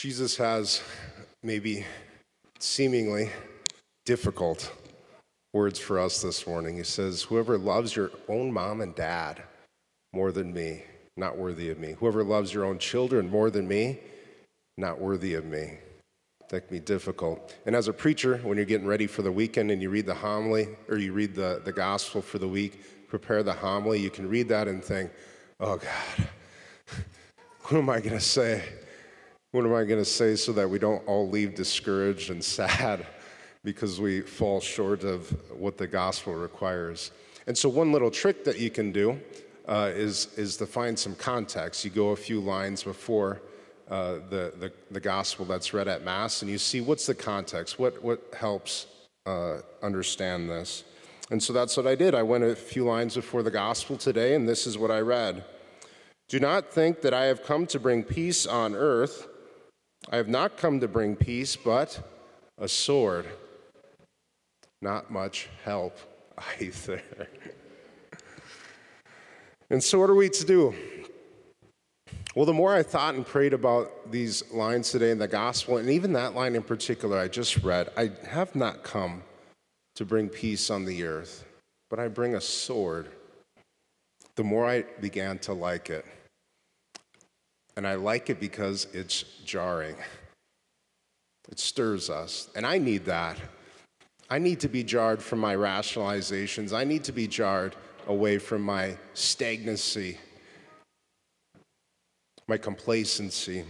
Jesus 0.00 0.34
has 0.38 0.80
maybe 1.42 1.84
seemingly 2.58 3.28
difficult 4.06 4.72
words 5.52 5.78
for 5.78 5.98
us 5.98 6.22
this 6.22 6.46
morning. 6.46 6.78
He 6.78 6.84
says, 6.84 7.20
Whoever 7.24 7.58
loves 7.58 7.94
your 7.94 8.10
own 8.26 8.50
mom 8.50 8.80
and 8.80 8.94
dad 8.94 9.42
more 10.14 10.32
than 10.32 10.54
me, 10.54 10.84
not 11.18 11.36
worthy 11.36 11.68
of 11.68 11.78
me. 11.78 11.96
Whoever 12.00 12.24
loves 12.24 12.54
your 12.54 12.64
own 12.64 12.78
children 12.78 13.28
more 13.28 13.50
than 13.50 13.68
me, 13.68 13.98
not 14.78 14.98
worthy 14.98 15.34
of 15.34 15.44
me. 15.44 15.72
That 16.48 16.68
can 16.68 16.78
be 16.78 16.80
difficult. 16.80 17.54
And 17.66 17.76
as 17.76 17.86
a 17.86 17.92
preacher, 17.92 18.38
when 18.38 18.56
you're 18.56 18.64
getting 18.64 18.86
ready 18.86 19.06
for 19.06 19.20
the 19.20 19.30
weekend 19.30 19.70
and 19.70 19.82
you 19.82 19.90
read 19.90 20.06
the 20.06 20.14
homily 20.14 20.66
or 20.88 20.96
you 20.96 21.12
read 21.12 21.34
the, 21.34 21.60
the 21.62 21.72
gospel 21.72 22.22
for 22.22 22.38
the 22.38 22.48
week, 22.48 23.06
prepare 23.06 23.42
the 23.42 23.52
homily, 23.52 24.00
you 24.00 24.08
can 24.08 24.30
read 24.30 24.48
that 24.48 24.66
and 24.66 24.82
think, 24.82 25.10
oh 25.60 25.76
God, 25.76 26.28
what 27.64 27.76
am 27.76 27.90
I 27.90 28.00
going 28.00 28.16
to 28.16 28.18
say? 28.18 28.64
What 29.52 29.64
am 29.64 29.74
I 29.74 29.82
going 29.82 29.98
to 29.98 30.04
say 30.04 30.36
so 30.36 30.52
that 30.52 30.70
we 30.70 30.78
don't 30.78 31.04
all 31.08 31.28
leave 31.28 31.56
discouraged 31.56 32.30
and 32.30 32.42
sad 32.58 33.04
because 33.64 34.00
we 34.00 34.20
fall 34.20 34.60
short 34.60 35.02
of 35.02 35.28
what 35.50 35.76
the 35.76 35.88
gospel 35.88 36.34
requires? 36.34 37.10
And 37.48 37.58
so, 37.58 37.68
one 37.68 37.90
little 37.90 38.12
trick 38.12 38.44
that 38.44 38.60
you 38.60 38.70
can 38.70 38.92
do 38.92 39.20
uh, 39.66 39.90
is, 39.92 40.28
is 40.36 40.56
to 40.58 40.66
find 40.66 40.96
some 40.96 41.16
context. 41.16 41.84
You 41.84 41.90
go 41.90 42.10
a 42.10 42.16
few 42.16 42.40
lines 42.40 42.84
before 42.84 43.42
uh, 43.90 44.20
the, 44.30 44.52
the, 44.58 44.72
the, 44.92 45.00
gospel 45.00 45.44
that's 45.44 45.74
read 45.74 45.88
at 45.88 46.04
Mass, 46.04 46.42
and 46.42 46.50
you 46.50 46.58
see 46.58 46.80
what's 46.80 47.06
the 47.06 47.14
context, 47.14 47.76
what, 47.76 48.00
what 48.04 48.22
helps 48.38 48.86
uh, 49.26 49.58
understand 49.82 50.48
this. 50.48 50.84
And 51.32 51.42
so 51.42 51.52
that's 51.52 51.76
what 51.76 51.88
I 51.88 51.96
did. 51.96 52.14
I 52.14 52.22
went 52.22 52.44
a 52.44 52.54
few 52.54 52.84
lines 52.84 53.16
before 53.16 53.42
the 53.42 53.50
gospel 53.50 53.96
today, 53.96 54.36
and 54.36 54.48
this 54.48 54.64
is 54.64 54.78
what 54.78 54.92
I 54.92 55.00
read. 55.00 55.44
Do 56.28 56.38
not 56.38 56.72
think 56.72 57.00
that 57.00 57.12
I 57.12 57.24
have 57.24 57.42
come 57.42 57.66
to 57.66 57.80
bring 57.80 58.04
peace 58.04 58.46
on 58.46 58.76
earth. 58.76 59.26
I 60.08 60.16
have 60.16 60.28
not 60.28 60.56
come 60.56 60.80
to 60.80 60.88
bring 60.88 61.14
peace, 61.14 61.56
but 61.56 62.00
a 62.58 62.68
sword. 62.68 63.26
Not 64.80 65.10
much 65.10 65.48
help 65.64 65.98
either. 66.60 67.02
and 69.68 69.82
so, 69.82 69.98
what 69.98 70.08
are 70.08 70.14
we 70.14 70.30
to 70.30 70.44
do? 70.44 70.74
Well, 72.34 72.46
the 72.46 72.52
more 72.52 72.74
I 72.74 72.84
thought 72.84 73.16
and 73.16 73.26
prayed 73.26 73.52
about 73.52 74.12
these 74.12 74.48
lines 74.52 74.90
today 74.90 75.10
in 75.10 75.18
the 75.18 75.26
gospel, 75.26 75.78
and 75.78 75.90
even 75.90 76.12
that 76.12 76.34
line 76.34 76.54
in 76.54 76.62
particular 76.62 77.18
I 77.18 77.26
just 77.26 77.58
read, 77.58 77.90
I 77.96 78.12
have 78.28 78.54
not 78.54 78.84
come 78.84 79.24
to 79.96 80.04
bring 80.04 80.28
peace 80.28 80.70
on 80.70 80.84
the 80.84 81.02
earth, 81.02 81.44
but 81.90 81.98
I 81.98 82.06
bring 82.08 82.36
a 82.36 82.40
sword. 82.40 83.08
The 84.36 84.44
more 84.44 84.64
I 84.64 84.82
began 85.00 85.38
to 85.40 85.52
like 85.52 85.90
it. 85.90 86.06
And 87.76 87.86
I 87.86 87.94
like 87.94 88.30
it 88.30 88.40
because 88.40 88.86
it's 88.92 89.22
jarring. 89.44 89.96
It 91.50 91.58
stirs 91.58 92.10
us. 92.10 92.48
And 92.54 92.66
I 92.66 92.78
need 92.78 93.04
that. 93.06 93.38
I 94.28 94.38
need 94.38 94.60
to 94.60 94.68
be 94.68 94.84
jarred 94.84 95.20
from 95.22 95.40
my 95.40 95.56
rationalizations. 95.56 96.72
I 96.72 96.84
need 96.84 97.04
to 97.04 97.12
be 97.12 97.26
jarred 97.26 97.74
away 98.06 98.38
from 98.38 98.62
my 98.62 98.96
stagnancy, 99.14 100.18
my 102.46 102.56
complacency. 102.56 103.64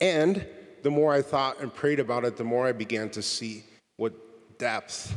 And 0.00 0.44
the 0.82 0.90
more 0.90 1.12
I 1.12 1.22
thought 1.22 1.60
and 1.60 1.72
prayed 1.72 2.00
about 2.00 2.24
it, 2.24 2.36
the 2.36 2.44
more 2.44 2.66
I 2.66 2.72
began 2.72 3.08
to 3.10 3.22
see 3.22 3.64
what 3.96 4.58
depth 4.58 5.14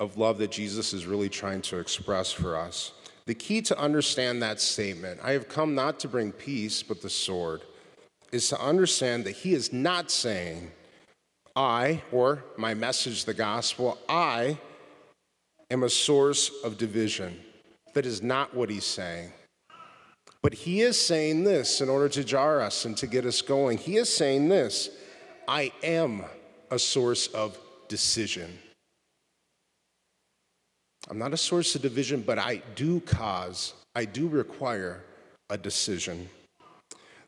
of 0.00 0.16
love 0.16 0.38
that 0.38 0.50
Jesus 0.50 0.92
is 0.92 1.06
really 1.06 1.28
trying 1.28 1.62
to 1.62 1.78
express 1.78 2.32
for 2.32 2.56
us. 2.56 2.92
The 3.32 3.38
key 3.38 3.62
to 3.62 3.78
understand 3.78 4.42
that 4.42 4.60
statement, 4.60 5.18
I 5.22 5.32
have 5.32 5.48
come 5.48 5.74
not 5.74 5.98
to 6.00 6.08
bring 6.08 6.32
peace, 6.32 6.82
but 6.82 7.00
the 7.00 7.08
sword, 7.08 7.62
is 8.30 8.50
to 8.50 8.60
understand 8.60 9.24
that 9.24 9.30
he 9.30 9.54
is 9.54 9.72
not 9.72 10.10
saying, 10.10 10.70
I, 11.56 12.02
or 12.12 12.44
my 12.58 12.74
message, 12.74 13.24
the 13.24 13.32
gospel, 13.32 13.96
I 14.06 14.58
am 15.70 15.82
a 15.82 15.88
source 15.88 16.50
of 16.62 16.76
division. 16.76 17.40
That 17.94 18.04
is 18.04 18.22
not 18.22 18.54
what 18.54 18.68
he's 18.68 18.84
saying. 18.84 19.32
But 20.42 20.52
he 20.52 20.82
is 20.82 21.00
saying 21.00 21.44
this 21.44 21.80
in 21.80 21.88
order 21.88 22.10
to 22.10 22.22
jar 22.22 22.60
us 22.60 22.84
and 22.84 22.94
to 22.98 23.06
get 23.06 23.24
us 23.24 23.40
going. 23.40 23.78
He 23.78 23.96
is 23.96 24.14
saying 24.14 24.50
this 24.50 24.90
I 25.48 25.72
am 25.82 26.22
a 26.70 26.78
source 26.78 27.28
of 27.28 27.56
decision. 27.88 28.58
I'm 31.12 31.18
not 31.18 31.34
a 31.34 31.36
source 31.36 31.74
of 31.74 31.82
division, 31.82 32.22
but 32.22 32.38
I 32.38 32.62
do 32.74 33.00
cause, 33.00 33.74
I 33.94 34.06
do 34.06 34.28
require 34.28 35.04
a 35.50 35.58
decision. 35.58 36.26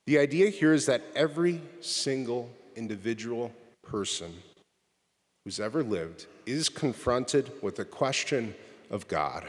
The 0.07 0.17
idea 0.17 0.49
here 0.49 0.73
is 0.73 0.87
that 0.87 1.03
every 1.15 1.61
single 1.83 2.49
individual 2.77 3.53
person 3.83 4.33
who's 5.45 5.61
ever 5.61 5.83
lived 5.83 6.25
is 6.47 6.71
confronted 6.71 7.53
with 7.61 7.77
the 7.77 7.85
question 7.85 8.55
of 8.91 9.07
God. 9.07 9.45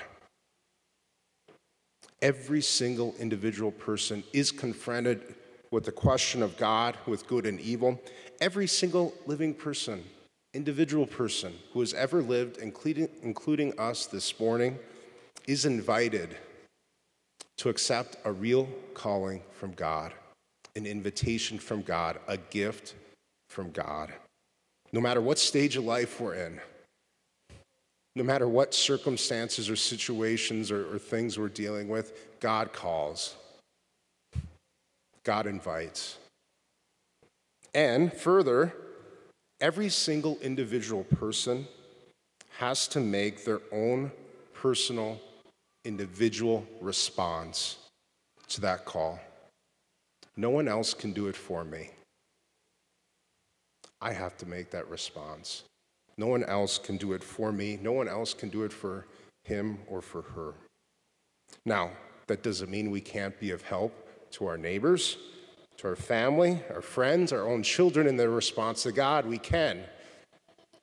Every 2.22 2.62
single 2.62 3.16
individual 3.17 3.72
person 3.72 4.22
is 4.34 4.52
confronted 4.52 5.34
with 5.72 5.85
the 5.85 5.94
question 5.94 6.44
of 6.44 6.57
God, 6.57 6.97
with 7.07 7.25
good 7.25 7.46
and 7.46 7.57
evil. 7.62 8.02
Every 8.41 8.67
single 8.67 9.13
living 9.28 9.53
person 9.53 10.03
individual 10.55 11.05
person 11.05 11.53
who 11.73 11.81
has 11.81 11.93
ever 11.93 12.21
lived, 12.21 12.57
including, 12.57 13.09
including 13.21 13.77
us 13.77 14.05
this 14.05 14.39
morning, 14.39 14.79
is 15.47 15.66
invited 15.66 16.35
to 17.57 17.69
accept 17.69 18.17
a 18.25 18.31
real 18.31 18.67
calling 18.93 19.41
from 19.51 19.73
God, 19.73 20.13
an 20.75 20.85
invitation 20.85 21.59
from 21.59 21.81
God, 21.81 22.19
a 22.27 22.38
gift 22.38 22.95
from 23.49 23.71
God. 23.71 24.13
No 24.91 25.01
matter 25.01 25.21
what 25.21 25.38
stage 25.38 25.75
of 25.75 25.83
life 25.83 26.19
we're 26.21 26.35
in, 26.35 26.59
no 28.16 28.23
matter 28.23 28.47
what 28.47 28.73
circumstances 28.73 29.69
or 29.69 29.75
situations 29.75 30.72
or, 30.72 30.93
or 30.93 30.97
things 30.97 31.37
we're 31.37 31.49
dealing 31.49 31.89
with, 31.89 32.39
God 32.39 32.72
calls. 32.72 33.35
God 35.23 35.47
invites. 35.47 36.17
And 37.73 38.13
further, 38.13 38.73
every 39.66 39.90
single 39.90 40.38
individual 40.44 41.03
person 41.06 41.68
has 42.59 42.88
to 42.88 43.00
make 43.00 43.44
their 43.44 43.62
own 43.72 44.12
personal, 44.53 45.20
individual 45.84 46.64
response 46.81 47.78
to 48.48 48.62
that 48.62 48.86
call. 48.86 49.20
No 50.38 50.52
one 50.52 50.68
else 50.68 50.94
can 50.94 51.14
do 51.14 51.26
it 51.30 51.36
for 51.36 51.64
me. 51.64 51.90
I 54.00 54.14
have 54.14 54.38
to 54.38 54.46
make 54.46 54.70
that 54.70 54.88
response. 54.88 55.64
No 56.16 56.28
one 56.28 56.44
else 56.44 56.78
can 56.78 56.97
do 56.97 57.14
it 57.14 57.24
for 57.24 57.52
me. 57.52 57.80
No 57.82 57.92
one 57.92 58.08
else 58.08 58.36
can 58.36 58.50
do 58.50 58.66
it 58.66 58.72
for 58.72 59.08
him 59.46 59.80
or 59.88 60.00
for 60.00 60.22
her. 60.22 60.53
Now, 61.66 61.90
that 62.28 62.44
doesn't 62.44 62.70
mean 62.70 62.92
we 62.92 63.02
can't 63.02 63.40
be 63.40 63.50
of 63.50 63.64
help 63.64 63.94
to 64.34 64.46
our 64.46 64.59
neighbors 64.59 65.18
to 65.78 65.88
our 65.88 65.96
family, 65.96 66.62
our 66.74 66.81
friends, 66.81 67.34
our 67.34 67.47
own 67.47 67.63
children 67.63 68.08
in 68.08 68.18
their 68.18 68.30
response 68.30 68.84
to 68.84 68.91
God. 68.91 69.25
We 69.25 69.38
can. 69.38 69.84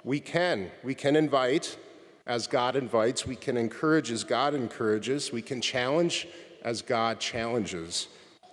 We 0.04 0.20
can. 0.20 0.70
We 0.82 0.94
can 0.94 1.16
invite 1.16 1.76
as 2.26 2.46
God 2.46 2.76
invites. 2.76 3.26
We 3.26 3.36
can 3.36 3.56
encourage 3.56 4.10
as 4.10 4.24
God 4.24 4.54
encourages. 4.54 5.32
We 5.32 5.42
can 5.42 5.60
challenge 5.60 6.28
as 6.62 6.82
God 6.82 7.20
challenges. 7.20 8.08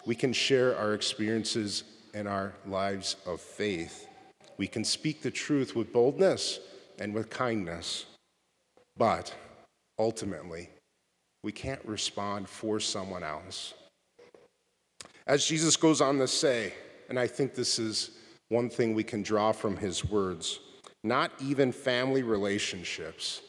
We 0.06 0.16
can 0.16 0.34
share 0.34 0.78
our 0.78 0.94
experiences 0.94 1.84
and 2.14 2.28
our 2.28 2.54
lives 2.66 3.16
of 3.26 3.42
faith. 3.42 4.08
We 4.58 4.68
can 4.68 4.84
speak 4.84 5.22
the 5.22 5.32
truth 5.32 5.76
with 5.76 5.94
boldness 5.94 6.60
and 7.00 7.14
with 7.14 7.30
kindness. 7.30 8.06
But 8.98 9.34
ultimately, 9.98 10.70
we 11.44 11.52
can't 11.52 11.84
respond 11.86 12.50
for 12.50 12.80
someone 12.80 13.24
else. 13.24 13.74
As 15.30 15.46
Jesus 15.46 15.78
goes 15.78 16.02
on 16.02 16.18
to 16.18 16.28
say, 16.28 16.74
and 17.08 17.20
I 17.20 17.28
think 17.28 17.54
this 17.54 17.78
is 17.78 18.18
one 18.48 18.68
thing 18.68 18.96
we 18.96 19.04
can 19.04 19.22
draw 19.22 19.52
from 19.52 19.78
his 19.78 20.04
words 20.04 20.60
not 21.02 21.32
even 21.40 21.72
family 21.72 22.24
relationships, 22.24 23.42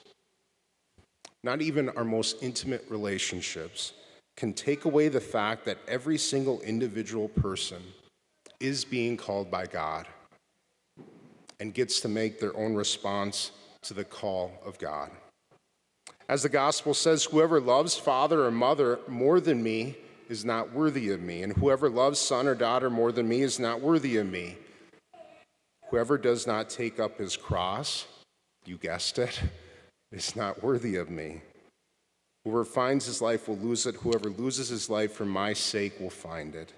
not 1.42 1.60
even 1.60 1.88
our 1.88 2.04
most 2.04 2.44
intimate 2.44 2.84
relationships, 2.88 3.92
can 4.36 4.52
take 4.52 4.84
away 4.84 5.08
the 5.08 5.20
fact 5.20 5.64
that 5.64 5.78
every 5.88 6.16
single 6.16 6.60
individual 6.60 7.28
person 7.28 7.82
is 8.60 8.84
being 8.84 9.16
called 9.16 9.50
by 9.50 9.66
God 9.66 10.06
and 11.58 11.74
gets 11.74 12.00
to 12.02 12.08
make 12.08 12.38
their 12.38 12.56
own 12.56 12.74
response 12.76 13.50
to 13.82 13.94
the 13.94 14.04
call 14.04 14.52
of 14.64 14.78
God. 14.78 15.10
As 16.28 16.44
the 16.44 16.48
gospel 16.48 16.94
says, 16.94 17.24
whoever 17.24 17.60
loves 17.60 17.96
father 17.96 18.44
or 18.44 18.52
mother 18.52 19.00
more 19.08 19.40
than 19.40 19.60
me 19.60 19.96
is 20.30 20.44
not 20.44 20.72
worthy 20.72 21.10
of 21.10 21.20
me, 21.20 21.42
and 21.42 21.52
whoever 21.52 21.90
loves 21.90 22.20
son 22.20 22.46
or 22.46 22.54
daughter 22.54 22.88
more 22.88 23.10
than 23.10 23.28
me 23.28 23.42
is 23.42 23.58
not 23.58 23.80
worthy 23.80 24.16
of 24.16 24.26
me. 24.28 24.56
Whoever 25.88 26.16
does 26.16 26.46
not 26.46 26.70
take 26.70 27.00
up 27.00 27.18
his 27.18 27.36
cross, 27.36 28.06
you 28.64 28.78
guessed 28.78 29.18
it, 29.18 29.40
is 30.12 30.36
not 30.36 30.62
worthy 30.62 30.94
of 30.94 31.10
me. 31.10 31.42
Whoever 32.44 32.64
finds 32.64 33.06
his 33.06 33.20
life 33.20 33.48
will 33.48 33.56
lose 33.56 33.86
it. 33.86 33.96
Whoever 33.96 34.30
loses 34.30 34.68
his 34.68 34.88
life 34.88 35.12
for 35.12 35.24
my 35.24 35.52
sake 35.52 35.98
will 35.98 36.10
find 36.10 36.54
it. 36.54 36.72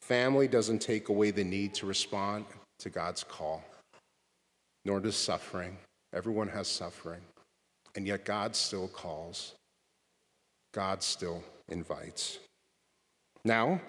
Family 0.00 0.46
doesn't 0.46 0.78
take 0.78 1.08
away 1.08 1.32
the 1.32 1.44
need 1.44 1.74
to 1.74 1.86
respond 1.86 2.44
to 2.78 2.88
God's 2.88 3.24
call, 3.24 3.64
nor 4.84 5.00
does 5.00 5.16
suffering. 5.16 5.76
Everyone 6.14 6.48
has 6.48 6.68
suffering. 6.68 7.20
And 7.96 8.06
yet 8.06 8.24
God 8.24 8.54
still 8.54 8.88
calls, 8.88 9.54
God 10.72 11.02
still 11.02 11.42
invites. 11.68 12.38
Now, 13.44 13.80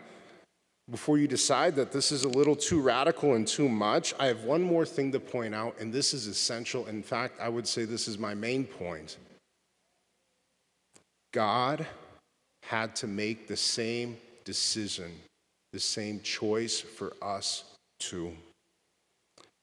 before 0.90 1.18
you 1.18 1.28
decide 1.28 1.76
that 1.76 1.92
this 1.92 2.12
is 2.12 2.24
a 2.24 2.30
little 2.30 2.56
too 2.56 2.82
radical 2.82 3.36
and 3.36 3.48
too 3.48 3.70
much, 3.70 4.14
I 4.20 4.28
have 4.28 4.44
one 4.44 4.62
more 4.62 4.86
thing 4.86 5.12
to 5.14 5.20
point 5.20 5.56
out, 5.56 5.76
and 5.80 5.94
this 5.94 6.14
is 6.14 6.28
essential. 6.28 6.88
In 6.88 7.02
fact, 7.02 7.40
I 7.40 7.50
would 7.50 7.68
say 7.68 7.86
this 7.86 8.08
is 8.08 8.18
my 8.18 8.34
main 8.34 8.66
point. 8.66 9.18
God 11.32 11.88
had 12.64 12.96
to 12.98 13.08
make 13.08 13.48
the 13.48 13.58
same 13.58 14.18
decision, 14.44 15.12
the 15.72 15.80
same 15.80 16.20
choice 16.22 16.80
for 16.80 17.14
us 17.22 17.64
too. 18.00 18.34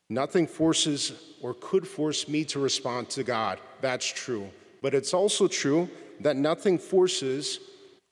Nothing 0.09 0.47
forces 0.47 1.13
or 1.41 1.55
could 1.55 1.87
force 1.87 2.29
me 2.29 2.45
to 2.47 2.59
respond 2.59 3.09
to 3.11 3.23
God. 3.23 3.61
That's 3.81 4.07
true. 4.07 4.49
But 4.83 4.95
it's 4.95 5.15
also 5.15 5.47
true 5.47 5.89
that 6.21 6.37
nothing 6.37 6.79
forces 6.79 7.61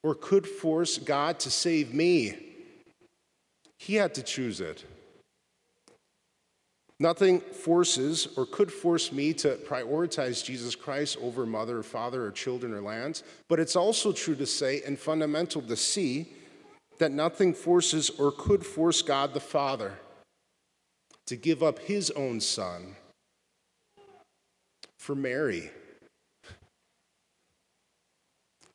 or 0.03 0.15
could 0.15 0.47
force 0.47 0.97
God 0.97 1.39
to 1.41 1.51
save 1.51 1.93
me. 1.93 2.35
He 3.77 3.95
had 3.95 4.13
to 4.15 4.23
choose 4.23 4.61
it. 4.61 4.85
Nothing 7.01 7.39
forces 7.39 8.27
or 8.35 8.45
could 8.45 8.71
force 8.71 9.13
me 9.13 9.31
to 9.35 9.55
prioritize 9.55 10.43
Jesus 10.43 10.75
Christ 10.75 11.17
over 11.21 11.45
mother 11.45 11.79
or 11.79 11.83
father 11.83 12.25
or 12.25 12.31
children 12.31 12.73
or 12.73 12.81
lands, 12.81 13.23
but 13.47 13.59
it's 13.59 13.77
also 13.77 14.11
true 14.11 14.35
to 14.35 14.45
say 14.45 14.81
and 14.85 14.99
fundamental 14.99 15.61
to 15.61 15.77
see 15.77 16.33
that 16.97 17.13
nothing 17.13 17.53
forces 17.53 18.09
or 18.09 18.33
could 18.33 18.65
force 18.65 19.01
God 19.01 19.33
the 19.33 19.39
Father 19.39 19.93
to 21.27 21.37
give 21.37 21.63
up 21.63 21.79
his 21.79 22.11
own 22.11 22.41
son 22.41 22.95
for 24.97 25.15
Mary, 25.15 25.71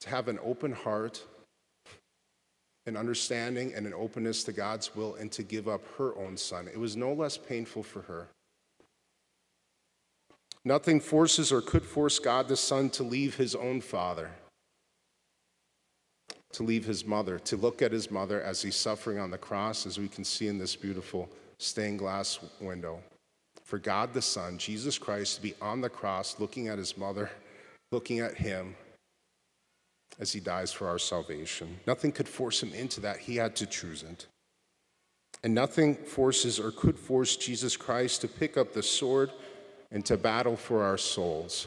to 0.00 0.03
have 0.14 0.28
an 0.28 0.38
open 0.44 0.70
heart, 0.70 1.24
an 2.86 2.96
understanding, 2.96 3.74
and 3.74 3.84
an 3.84 3.92
openness 3.92 4.44
to 4.44 4.52
God's 4.52 4.94
will, 4.94 5.16
and 5.16 5.32
to 5.32 5.42
give 5.42 5.66
up 5.66 5.82
her 5.98 6.16
own 6.16 6.36
son. 6.36 6.68
It 6.68 6.78
was 6.78 6.96
no 6.96 7.12
less 7.12 7.36
painful 7.36 7.82
for 7.82 8.02
her. 8.02 8.28
Nothing 10.64 11.00
forces 11.00 11.50
or 11.50 11.60
could 11.60 11.82
force 11.82 12.20
God 12.20 12.46
the 12.46 12.56
Son 12.56 12.90
to 12.90 13.02
leave 13.02 13.34
his 13.34 13.56
own 13.56 13.80
father, 13.80 14.30
to 16.52 16.62
leave 16.62 16.84
his 16.84 17.04
mother, 17.04 17.40
to 17.40 17.56
look 17.56 17.82
at 17.82 17.90
his 17.90 18.08
mother 18.08 18.40
as 18.40 18.62
he's 18.62 18.76
suffering 18.76 19.18
on 19.18 19.32
the 19.32 19.36
cross, 19.36 19.84
as 19.84 19.98
we 19.98 20.06
can 20.06 20.24
see 20.24 20.46
in 20.46 20.58
this 20.58 20.76
beautiful 20.76 21.28
stained 21.58 21.98
glass 21.98 22.38
window. 22.60 23.00
For 23.64 23.80
God 23.80 24.14
the 24.14 24.22
Son, 24.22 24.58
Jesus 24.58 24.96
Christ, 24.96 25.36
to 25.36 25.42
be 25.42 25.54
on 25.60 25.80
the 25.80 25.90
cross, 25.90 26.38
looking 26.38 26.68
at 26.68 26.78
his 26.78 26.96
mother, 26.96 27.30
looking 27.90 28.20
at 28.20 28.36
him 28.36 28.76
as 30.18 30.32
he 30.32 30.40
dies 30.40 30.72
for 30.72 30.86
our 30.88 30.98
salvation. 30.98 31.78
Nothing 31.86 32.12
could 32.12 32.28
force 32.28 32.62
him 32.62 32.72
into 32.72 33.00
that. 33.00 33.18
He 33.18 33.36
had 33.36 33.56
to 33.56 33.66
choose 33.66 34.02
it. 34.02 34.26
And 35.42 35.54
nothing 35.54 35.94
forces 35.94 36.58
or 36.58 36.70
could 36.70 36.98
force 36.98 37.36
Jesus 37.36 37.76
Christ 37.76 38.20
to 38.22 38.28
pick 38.28 38.56
up 38.56 38.72
the 38.72 38.82
sword 38.82 39.30
and 39.90 40.04
to 40.06 40.16
battle 40.16 40.56
for 40.56 40.82
our 40.82 40.98
souls 40.98 41.66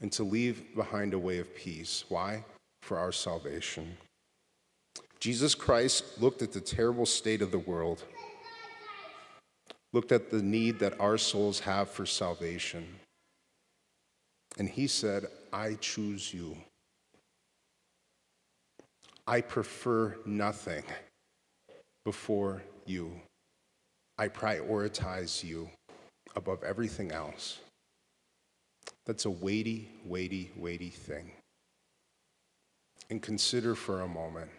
and 0.00 0.12
to 0.12 0.22
leave 0.22 0.74
behind 0.74 1.14
a 1.14 1.18
way 1.18 1.38
of 1.38 1.54
peace. 1.56 2.04
Why? 2.08 2.44
For 2.82 2.98
our 2.98 3.12
salvation. 3.12 3.96
Jesus 5.18 5.54
Christ 5.54 6.20
looked 6.20 6.42
at 6.42 6.52
the 6.52 6.60
terrible 6.60 7.06
state 7.06 7.42
of 7.42 7.50
the 7.50 7.58
world 7.58 8.04
looked 9.96 10.12
at 10.12 10.30
the 10.30 10.42
need 10.42 10.78
that 10.78 11.00
our 11.00 11.16
souls 11.16 11.60
have 11.60 11.88
for 11.88 12.04
salvation. 12.04 12.86
And 14.58 14.68
he 14.68 14.86
said, 14.86 15.24
I 15.54 15.78
choose 15.80 16.34
you. 16.34 16.58
I 19.26 19.40
prefer 19.40 20.16
nothing 20.24 20.84
before 22.04 22.62
you. 22.84 23.12
I 24.18 24.28
prioritize 24.28 25.42
you 25.42 25.68
above 26.36 26.62
everything 26.62 27.10
else. 27.10 27.58
That's 29.04 29.24
a 29.24 29.30
weighty, 29.30 29.88
weighty, 30.04 30.52
weighty 30.56 30.90
thing. 30.90 31.32
And 33.10 33.20
consider 33.20 33.74
for 33.74 34.02
a 34.02 34.08
moment. 34.08 34.50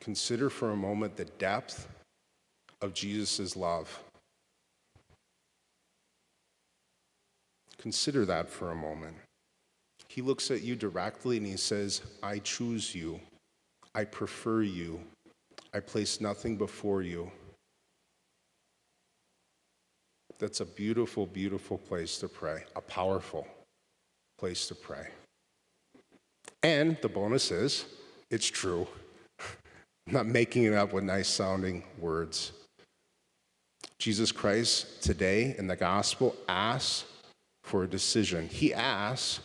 Consider 0.00 0.50
for 0.50 0.70
a 0.70 0.76
moment 0.76 1.16
the 1.16 1.24
depth 1.24 1.88
of 2.80 2.94
Jesus' 2.94 3.56
love. 3.56 4.02
Consider 7.78 8.24
that 8.24 8.48
for 8.48 8.70
a 8.70 8.76
moment. 8.76 9.16
He 10.16 10.22
looks 10.22 10.50
at 10.50 10.62
you 10.62 10.76
directly 10.76 11.36
and 11.36 11.46
he 11.46 11.58
says, 11.58 12.00
I 12.22 12.38
choose 12.38 12.94
you. 12.94 13.20
I 13.94 14.04
prefer 14.04 14.62
you. 14.62 14.98
I 15.74 15.80
place 15.80 16.22
nothing 16.22 16.56
before 16.56 17.02
you. 17.02 17.30
That's 20.38 20.60
a 20.60 20.64
beautiful, 20.64 21.26
beautiful 21.26 21.76
place 21.76 22.16
to 22.20 22.28
pray, 22.28 22.64
a 22.74 22.80
powerful 22.80 23.46
place 24.38 24.66
to 24.68 24.74
pray. 24.74 25.08
And 26.62 26.96
the 27.02 27.10
bonus 27.10 27.50
is, 27.50 27.84
it's 28.30 28.46
true. 28.46 28.86
I'm 30.06 30.14
not 30.14 30.26
making 30.26 30.64
it 30.64 30.72
up 30.72 30.94
with 30.94 31.04
nice 31.04 31.28
sounding 31.28 31.84
words. 31.98 32.52
Jesus 33.98 34.32
Christ 34.32 35.02
today 35.02 35.54
in 35.58 35.66
the 35.66 35.76
gospel 35.76 36.34
asks 36.48 37.04
for 37.64 37.84
a 37.84 37.86
decision. 37.86 38.48
He 38.48 38.72
asks 38.72 39.40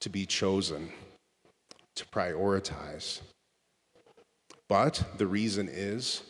to 0.00 0.08
be 0.08 0.26
chosen, 0.26 0.90
to 1.96 2.04
prioritize. 2.06 3.20
But 4.68 5.02
the 5.18 5.26
reason 5.26 5.68
is 5.70 6.22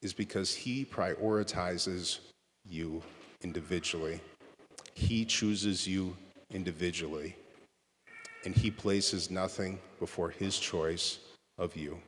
is 0.00 0.12
because 0.12 0.54
he 0.54 0.84
prioritizes 0.84 2.18
you 2.64 3.02
individually. 3.42 4.20
He 4.94 5.24
chooses 5.24 5.86
you 5.86 6.16
individually. 6.52 7.36
And 8.44 8.54
he 8.54 8.70
places 8.70 9.30
nothing 9.30 9.80
before 9.98 10.30
his 10.30 10.58
choice 10.58 11.18
of 11.58 11.76
you. 11.76 11.98